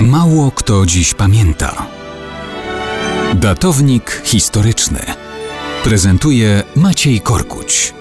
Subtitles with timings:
[0.00, 1.86] Mało kto dziś pamięta.
[3.34, 5.00] Datownik historyczny
[5.84, 7.94] prezentuje Maciej Korkuć.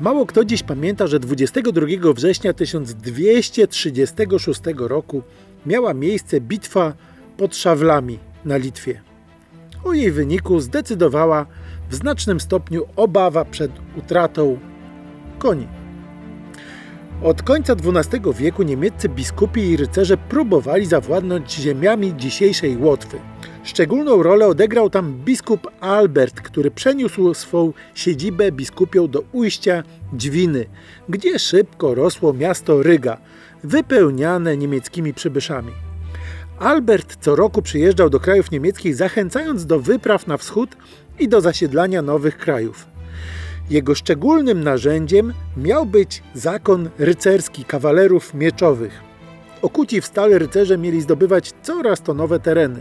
[0.00, 5.22] Mało kto dziś pamięta, że 22 września 1236 roku
[5.66, 6.92] miała miejsce bitwa
[7.36, 9.00] pod Szawlami na Litwie.
[9.84, 11.46] O jej wyniku zdecydowała
[11.90, 14.58] w znacznym stopniu obawa przed utratą
[15.38, 15.83] koni.
[17.24, 23.18] Od końca XII wieku niemieccy biskupi i rycerze próbowali zawładnąć ziemiami dzisiejszej Łotwy.
[23.62, 30.66] Szczególną rolę odegrał tam biskup Albert, który przeniósł swą siedzibę biskupią do ujścia Dźwiny,
[31.08, 33.16] gdzie szybko rosło miasto Ryga,
[33.62, 35.72] wypełniane niemieckimi przybyszami.
[36.58, 40.76] Albert co roku przyjeżdżał do krajów niemieckich, zachęcając do wypraw na wschód
[41.18, 42.94] i do zasiedlania nowych krajów.
[43.70, 49.00] Jego szczególnym narzędziem miał być zakon rycerski kawalerów mieczowych.
[49.62, 52.80] Okuci w stale rycerze mieli zdobywać coraz to nowe tereny.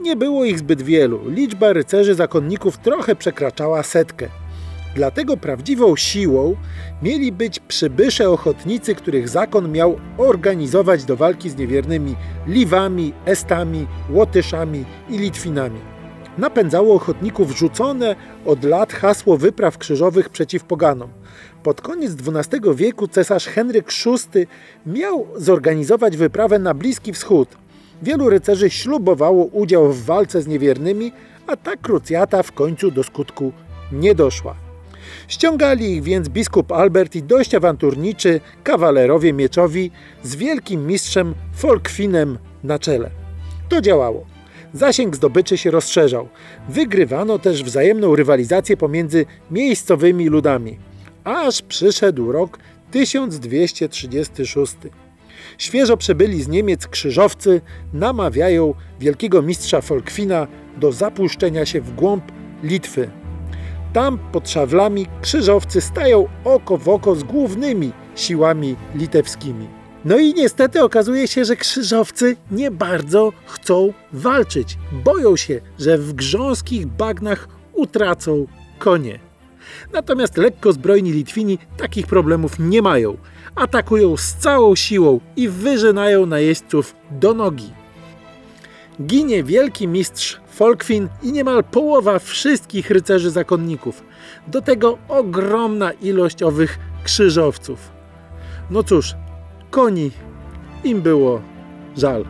[0.00, 4.28] Nie było ich zbyt wielu, liczba rycerzy zakonników trochę przekraczała setkę.
[4.94, 6.56] Dlatego prawdziwą siłą
[7.02, 14.84] mieli być przybysze ochotnicy, których zakon miał organizować do walki z niewiernymi Liwami, Estami, Łotyszami
[15.10, 15.91] i Litwinami.
[16.38, 18.16] Napędzało ochotników rzucone
[18.46, 21.10] od lat hasło wypraw krzyżowych przeciw poganom.
[21.62, 23.88] Pod koniec XII wieku cesarz Henryk
[24.34, 24.46] VI
[24.86, 27.48] miał zorganizować wyprawę na Bliski Wschód.
[28.02, 31.12] Wielu rycerzy ślubowało udział w walce z niewiernymi,
[31.46, 33.52] a ta krucjata w końcu do skutku
[33.92, 34.54] nie doszła.
[35.28, 39.90] Ściągali ich więc biskup Albert i dość awanturniczy kawalerowie mieczowi
[40.22, 43.10] z wielkim mistrzem Folkwinem na czele.
[43.68, 44.26] To działało.
[44.74, 46.28] Zasięg zdobyczy się rozszerzał.
[46.68, 50.78] Wygrywano też wzajemną rywalizację pomiędzy miejscowymi ludami.
[51.24, 52.58] Aż przyszedł rok
[52.90, 54.76] 1236.
[55.58, 57.60] Świeżo przybyli z Niemiec krzyżowcy
[57.92, 60.46] namawiają wielkiego mistrza Folkwina
[60.76, 62.24] do zapuszczenia się w głąb
[62.62, 63.10] Litwy.
[63.92, 69.81] Tam pod szawlami krzyżowcy stają oko w oko z głównymi siłami litewskimi.
[70.04, 74.78] No i niestety okazuje się, że krzyżowcy nie bardzo chcą walczyć.
[74.92, 78.46] Boją się, że w grząskich bagnach utracą
[78.78, 79.18] konie.
[79.92, 83.16] Natomiast lekko zbrojni Litwini takich problemów nie mają.
[83.54, 87.70] Atakują z całą siłą i wyżynają najeźdźców do nogi.
[89.02, 94.04] Ginie wielki mistrz Folkwin i niemal połowa wszystkich rycerzy zakonników.
[94.46, 97.90] Do tego ogromna ilość owych krzyżowców.
[98.70, 99.14] No cóż,
[99.72, 100.10] koni
[100.84, 101.40] im było
[101.96, 102.24] żal.